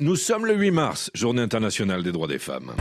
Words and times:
Nous 0.00 0.16
sommes 0.16 0.44
le 0.44 0.56
8 0.56 0.72
mars, 0.72 1.10
journée 1.14 1.40
internationale 1.40 2.02
des 2.02 2.10
droits 2.10 2.26
des 2.26 2.40
femmes. 2.40 2.72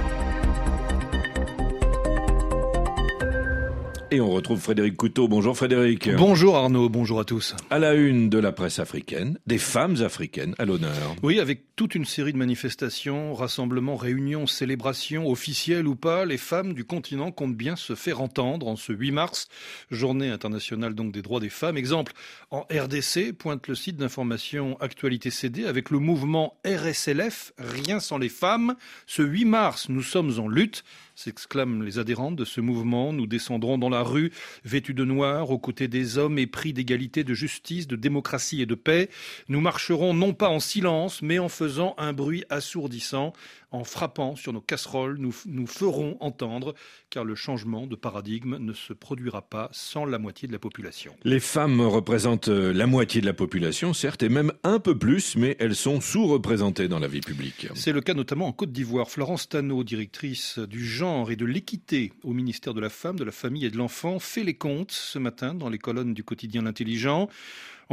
Et 4.13 4.21
on 4.21 4.29
retrouve 4.29 4.59
Frédéric 4.59 4.95
Couteau. 4.95 5.27
Bonjour 5.27 5.57
Frédéric. 5.57 6.07
Bonjour 6.15 6.55
Arnaud, 6.55 6.87
bonjour 6.87 7.19
à 7.19 7.25
tous. 7.25 7.55
À 7.71 7.79
la 7.79 7.95
une 7.95 8.29
de 8.29 8.37
la 8.37 8.51
presse 8.51 8.77
africaine, 8.77 9.39
des 9.47 9.57
femmes 9.57 10.03
africaines 10.03 10.53
à 10.59 10.65
l'honneur. 10.65 11.15
Oui, 11.23 11.39
avec 11.39 11.75
toute 11.75 11.95
une 11.95 12.05
série 12.05 12.31
de 12.31 12.37
manifestations, 12.37 13.33
rassemblements, 13.33 13.95
réunions, 13.95 14.45
célébrations, 14.45 15.27
officielles 15.27 15.87
ou 15.87 15.95
pas, 15.95 16.25
les 16.25 16.37
femmes 16.37 16.75
du 16.75 16.85
continent 16.85 17.31
comptent 17.31 17.57
bien 17.57 17.75
se 17.75 17.95
faire 17.95 18.21
entendre 18.21 18.67
en 18.67 18.75
ce 18.75 18.93
8 18.93 19.09
mars, 19.09 19.47
journée 19.89 20.29
internationale 20.29 20.93
donc 20.93 21.11
des 21.11 21.23
droits 21.23 21.39
des 21.39 21.49
femmes. 21.49 21.75
Exemple, 21.75 22.13
en 22.51 22.67
RDC, 22.71 23.33
pointe 23.35 23.67
le 23.67 23.73
site 23.73 23.97
d'information 23.97 24.77
Actualité 24.79 25.31
CD 25.31 25.65
avec 25.65 25.89
le 25.89 25.97
mouvement 25.97 26.59
RSLF, 26.67 27.53
Rien 27.57 27.99
sans 27.99 28.19
les 28.19 28.29
femmes. 28.29 28.75
Ce 29.07 29.23
8 29.23 29.45
mars, 29.45 29.89
nous 29.89 30.03
sommes 30.03 30.39
en 30.39 30.47
lutte 30.47 30.83
s'exclament 31.15 31.83
les 31.83 31.99
adhérentes 31.99 32.35
de 32.35 32.45
ce 32.45 32.61
mouvement. 32.61 33.13
Nous 33.13 33.27
descendrons 33.27 33.77
dans 33.77 33.89
la 33.89 34.03
rue, 34.03 34.31
vêtus 34.63 34.93
de 34.93 35.05
noir, 35.05 35.51
aux 35.51 35.59
côtés 35.59 35.87
des 35.87 36.17
hommes 36.17 36.39
épris 36.39 36.73
d'égalité, 36.73 37.23
de 37.23 37.33
justice, 37.33 37.87
de 37.87 37.95
démocratie 37.95 38.61
et 38.61 38.65
de 38.65 38.75
paix. 38.75 39.09
Nous 39.49 39.61
marcherons 39.61 40.13
non 40.13 40.33
pas 40.33 40.49
en 40.49 40.59
silence, 40.59 41.21
mais 41.21 41.39
en 41.39 41.49
faisant 41.49 41.95
un 41.97 42.13
bruit 42.13 42.43
assourdissant, 42.49 43.33
en 43.71 43.83
frappant 43.83 44.35
sur 44.35 44.53
nos 44.53 44.61
casseroles. 44.61 45.17
Nous, 45.17 45.35
nous 45.45 45.67
ferons 45.67 46.17
entendre, 46.19 46.75
car 47.09 47.23
le 47.23 47.35
changement 47.35 47.87
de 47.87 47.95
paradigme 47.95 48.57
ne 48.59 48.73
se 48.73 48.93
produira 48.93 49.41
pas 49.41 49.69
sans 49.71 50.05
la 50.05 50.19
moitié 50.19 50.47
de 50.47 50.53
la 50.53 50.59
population. 50.59 51.15
Les 51.23 51.39
femmes 51.39 51.81
représentent 51.81 52.49
euh, 52.49 52.71
la 52.71 52.85
moitié 52.85 53.21
de 53.21 53.25
la 53.25 53.33
population, 53.33 53.93
certes, 53.93 54.23
et 54.23 54.29
même 54.29 54.53
un 54.63 54.79
peu 54.79 54.97
plus, 54.97 55.35
mais 55.35 55.55
elles 55.59 55.75
sont 55.75 56.01
sous-représentées 56.01 56.87
dans 56.87 56.99
la 56.99 57.07
vie 57.07 57.21
publique. 57.21 57.67
C'est 57.73 57.91
le 57.91 58.01
cas 58.01 58.13
notamment 58.13 58.47
en 58.47 58.51
Côte 58.51 58.71
d'Ivoire. 58.71 59.09
Florence 59.09 59.49
Tano, 59.49 59.83
directrice 59.83 60.59
du 60.59 60.85
genre 60.85 61.12
et 61.29 61.35
de 61.35 61.45
l'équité 61.45 62.11
au 62.23 62.33
ministère 62.33 62.73
de 62.73 62.81
la 62.81 62.89
Femme, 62.89 63.17
de 63.17 63.23
la 63.23 63.31
Famille 63.31 63.65
et 63.65 63.69
de 63.69 63.77
l'Enfant 63.77 64.19
fait 64.19 64.43
les 64.43 64.55
comptes 64.55 64.91
ce 64.91 65.19
matin 65.19 65.53
dans 65.53 65.69
les 65.69 65.77
colonnes 65.77 66.13
du 66.13 66.23
quotidien 66.23 66.63
L'Intelligent. 66.63 67.29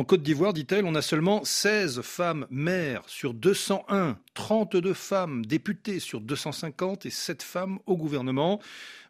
En 0.01 0.05
Côte 0.05 0.23
d'Ivoire, 0.23 0.55
dit-elle, 0.55 0.87
on 0.87 0.95
a 0.95 1.03
seulement 1.03 1.45
16 1.45 2.01
femmes 2.01 2.47
maires 2.49 3.03
sur 3.07 3.35
201, 3.35 4.17
32 4.33 4.95
femmes 4.95 5.45
députées 5.45 6.01
sur 6.01 6.23
250 6.23 7.05
et 7.05 7.11
7 7.11 7.43
femmes 7.43 7.81
au 7.85 7.99
gouvernement. 7.99 8.63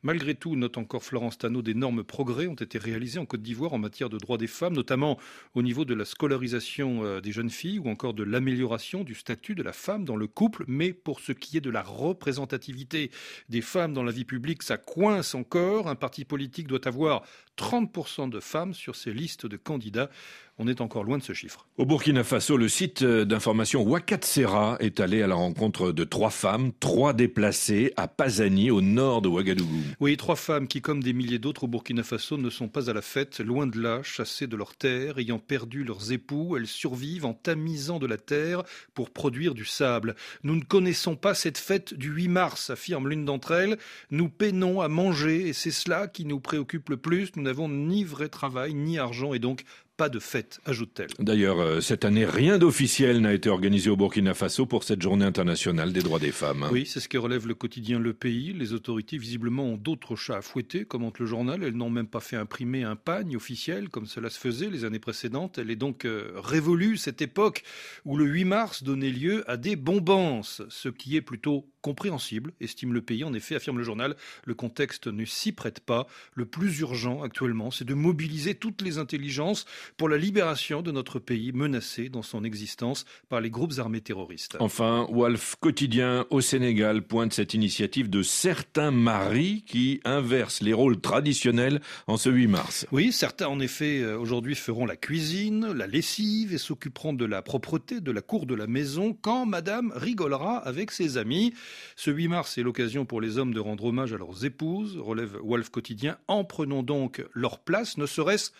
Malgré 0.02 0.34
tout, 0.34 0.56
note 0.56 0.78
encore 0.78 1.04
Florence 1.04 1.38
Tano, 1.38 1.62
d'énormes 1.62 2.02
progrès 2.02 2.48
ont 2.48 2.54
été 2.54 2.76
réalisés 2.78 3.20
en 3.20 3.26
Côte 3.26 3.42
d'Ivoire 3.42 3.74
en 3.74 3.78
matière 3.78 4.08
de 4.08 4.18
droits 4.18 4.38
des 4.38 4.48
femmes, 4.48 4.72
notamment 4.72 5.16
au 5.54 5.62
niveau 5.62 5.84
de 5.84 5.94
la 5.94 6.04
scolarisation 6.04 7.04
euh, 7.04 7.20
des 7.20 7.30
jeunes 7.30 7.50
filles 7.50 7.78
ou 7.78 7.88
encore 7.88 8.14
de 8.14 8.24
l'amélioration 8.24 9.04
du 9.04 9.14
statut 9.14 9.54
de 9.54 9.62
la 9.62 9.72
femme 9.72 10.04
dans 10.04 10.16
le 10.16 10.26
couple. 10.26 10.64
Mais 10.66 10.92
pour 10.92 11.20
ce 11.20 11.30
qui 11.30 11.56
est 11.56 11.60
de 11.60 11.70
la 11.70 11.82
représentativité 11.82 13.12
des 13.48 13.60
femmes 13.60 13.92
dans 13.92 14.02
la 14.02 14.10
vie 14.10 14.24
publique, 14.24 14.64
ça 14.64 14.76
coince 14.78 15.36
encore. 15.36 15.86
Un 15.86 15.94
parti 15.94 16.24
politique 16.24 16.66
doit 16.66 16.88
avoir 16.88 17.22
30% 17.58 18.30
de 18.30 18.40
femmes 18.40 18.72
sur 18.72 18.96
ses 18.96 19.12
listes 19.12 19.44
de 19.46 19.58
candidats. 19.58 20.10
On 20.56 20.66
est 20.66 20.79
encore 20.80 21.04
loin 21.04 21.18
de 21.18 21.22
ce 21.22 21.32
chiffre. 21.32 21.66
Au 21.76 21.86
Burkina 21.86 22.24
Faso, 22.24 22.56
le 22.56 22.68
site 22.68 23.04
d'information 23.04 23.82
Wakatsera 23.82 24.76
est 24.80 25.00
allé 25.00 25.22
à 25.22 25.26
la 25.26 25.34
rencontre 25.34 25.92
de 25.92 26.04
trois 26.04 26.30
femmes, 26.30 26.72
trois 26.78 27.12
déplacées 27.12 27.92
à 27.96 28.08
Pazani, 28.08 28.70
au 28.70 28.80
nord 28.80 29.22
de 29.22 29.28
Ouagadougou. 29.28 29.82
Oui, 30.00 30.16
trois 30.16 30.36
femmes 30.36 30.68
qui, 30.68 30.80
comme 30.80 31.02
des 31.02 31.12
milliers 31.12 31.38
d'autres 31.38 31.64
au 31.64 31.68
Burkina 31.68 32.02
Faso, 32.02 32.36
ne 32.36 32.50
sont 32.50 32.68
pas 32.68 32.90
à 32.90 32.92
la 32.92 33.02
fête, 33.02 33.40
loin 33.40 33.66
de 33.66 33.80
là, 33.80 34.02
chassées 34.02 34.46
de 34.46 34.56
leur 34.56 34.74
terre, 34.76 35.18
ayant 35.18 35.38
perdu 35.38 35.84
leurs 35.84 36.12
époux, 36.12 36.56
elles 36.56 36.66
survivent 36.66 37.24
en 37.24 37.34
tamisant 37.34 37.98
de 37.98 38.06
la 38.06 38.16
terre 38.16 38.62
pour 38.94 39.10
produire 39.10 39.54
du 39.54 39.64
sable. 39.64 40.14
Nous 40.42 40.56
ne 40.56 40.64
connaissons 40.64 41.16
pas 41.16 41.34
cette 41.34 41.58
fête 41.58 41.94
du 41.94 42.10
8 42.10 42.28
mars, 42.28 42.70
affirme 42.70 43.08
l'une 43.08 43.24
d'entre 43.24 43.52
elles. 43.52 43.78
Nous 44.10 44.28
peinons 44.28 44.80
à 44.80 44.88
manger 44.88 45.48
et 45.48 45.52
c'est 45.52 45.70
cela 45.70 46.06
qui 46.06 46.24
nous 46.24 46.40
préoccupe 46.40 46.88
le 46.90 46.96
plus. 46.96 47.30
Nous 47.36 47.42
n'avons 47.42 47.68
ni 47.68 48.04
vrai 48.04 48.28
travail, 48.28 48.74
ni 48.74 48.98
argent 48.98 49.34
et 49.34 49.38
donc 49.38 49.64
pas 50.00 50.08
de 50.08 50.18
fête, 50.18 50.60
ajoute-t-elle. 50.64 51.10
D'ailleurs, 51.18 51.60
euh, 51.60 51.82
cette 51.82 52.06
année, 52.06 52.24
rien 52.24 52.56
d'officiel 52.56 53.20
n'a 53.20 53.34
été 53.34 53.50
organisé 53.50 53.90
au 53.90 53.98
Burkina 53.98 54.32
Faso 54.32 54.64
pour 54.64 54.82
cette 54.82 55.02
journée 55.02 55.26
internationale 55.26 55.92
des 55.92 56.00
droits 56.00 56.18
des 56.18 56.32
femmes. 56.32 56.66
Oui, 56.72 56.86
c'est 56.86 57.00
ce 57.00 57.08
que 57.10 57.18
relève 57.18 57.46
le 57.46 57.52
quotidien 57.52 57.98
Le 57.98 58.14
Pays. 58.14 58.54
Les 58.54 58.72
autorités, 58.72 59.18
visiblement, 59.18 59.64
ont 59.64 59.76
d'autres 59.76 60.16
chats 60.16 60.38
à 60.38 60.40
fouetter, 60.40 60.86
commente 60.86 61.18
le 61.18 61.26
journal. 61.26 61.62
Elles 61.62 61.76
n'ont 61.76 61.90
même 61.90 62.06
pas 62.06 62.20
fait 62.20 62.36
imprimer 62.36 62.82
un 62.82 62.96
pagne 62.96 63.36
officiel, 63.36 63.90
comme 63.90 64.06
cela 64.06 64.30
se 64.30 64.38
faisait 64.38 64.70
les 64.70 64.86
années 64.86 65.00
précédentes. 65.00 65.58
Elle 65.58 65.70
est 65.70 65.76
donc 65.76 66.06
euh, 66.06 66.32
révolue, 66.36 66.96
cette 66.96 67.20
époque 67.20 67.62
où 68.06 68.16
le 68.16 68.24
8 68.24 68.44
mars 68.46 68.82
donnait 68.82 69.10
lieu 69.10 69.44
à 69.50 69.58
des 69.58 69.76
bombances, 69.76 70.62
ce 70.70 70.88
qui 70.88 71.14
est 71.16 71.20
plutôt 71.20 71.68
compréhensible, 71.82 72.52
estime 72.60 72.92
le 72.92 73.02
pays. 73.02 73.24
En 73.24 73.34
effet, 73.34 73.54
affirme 73.54 73.78
le 73.78 73.84
journal, 73.84 74.16
le 74.44 74.54
contexte 74.54 75.06
ne 75.06 75.24
s'y 75.24 75.52
prête 75.52 75.80
pas. 75.80 76.06
Le 76.34 76.46
plus 76.46 76.80
urgent 76.80 77.22
actuellement, 77.22 77.70
c'est 77.70 77.84
de 77.84 77.94
mobiliser 77.94 78.54
toutes 78.54 78.82
les 78.82 78.98
intelligences 78.98 79.66
pour 79.96 80.08
la 80.08 80.16
libération 80.16 80.82
de 80.82 80.90
notre 80.90 81.18
pays 81.18 81.52
menacé 81.52 82.08
dans 82.08 82.22
son 82.22 82.44
existence 82.44 83.04
par 83.28 83.40
les 83.40 83.50
groupes 83.50 83.74
armés 83.78 84.00
terroristes. 84.00 84.56
Enfin, 84.60 85.06
Wolf 85.10 85.56
Quotidien 85.60 86.26
au 86.30 86.40
Sénégal 86.40 87.02
pointe 87.02 87.32
cette 87.32 87.54
initiative 87.54 88.10
de 88.10 88.22
certains 88.22 88.90
maris 88.90 89.64
qui 89.66 90.00
inversent 90.04 90.62
les 90.62 90.72
rôles 90.72 91.00
traditionnels 91.00 91.80
en 92.06 92.16
ce 92.16 92.30
8 92.30 92.46
mars. 92.46 92.86
Oui, 92.92 93.12
certains 93.12 93.48
en 93.48 93.60
effet 93.60 94.00
euh, 94.00 94.18
aujourd'hui 94.18 94.54
feront 94.54 94.86
la 94.86 94.96
cuisine, 94.96 95.72
la 95.72 95.86
lessive 95.86 96.54
et 96.54 96.58
s'occuperont 96.58 97.12
de 97.12 97.24
la 97.24 97.42
propreté 97.42 98.00
de 98.00 98.10
la 98.10 98.20
cour 98.20 98.46
de 98.46 98.54
la 98.54 98.66
maison 98.66 99.16
quand 99.20 99.46
madame 99.46 99.92
rigolera 99.94 100.58
avec 100.58 100.90
ses 100.90 101.16
amis. 101.18 101.54
Ce 101.96 102.10
8 102.10 102.28
mars 102.28 102.58
est 102.58 102.62
l'occasion 102.62 103.04
pour 103.04 103.20
les 103.20 103.38
hommes 103.38 103.54
de 103.54 103.60
rendre 103.60 103.84
hommage 103.84 104.12
à 104.12 104.18
leurs 104.18 104.44
épouses, 104.44 104.96
relève 104.98 105.36
Wolf 105.42 105.70
Quotidien, 105.70 106.18
en 106.28 106.44
prenant 106.44 106.82
donc 106.82 107.24
leur 107.34 107.58
place, 107.60 107.96
ne 107.96 108.06
serait-ce 108.06 108.50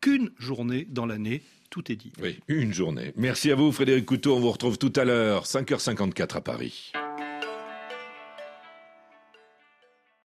qu'une 0.00 0.30
journée 0.38 0.86
dans 0.88 1.06
l'année. 1.06 1.42
Tout 1.70 1.90
est 1.90 1.96
dit. 1.96 2.12
Oui, 2.22 2.38
une 2.48 2.72
journée. 2.72 3.12
Merci 3.16 3.50
à 3.50 3.56
vous, 3.56 3.72
Frédéric 3.72 4.06
Couteau. 4.06 4.36
On 4.36 4.40
vous 4.40 4.52
retrouve 4.52 4.78
tout 4.78 4.92
à 4.96 5.04
l'heure, 5.04 5.44
5h54 5.44 6.36
à 6.36 6.40
Paris. 6.40 6.92